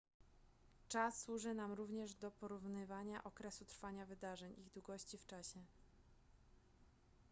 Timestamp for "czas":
0.89-1.21